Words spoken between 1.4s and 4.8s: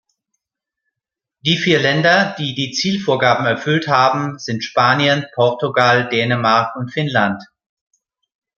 Die vier Länder, die die Zielvorgaben erfüllt haben, sind